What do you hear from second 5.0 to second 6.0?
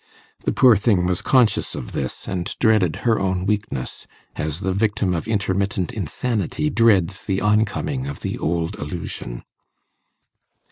of intermittent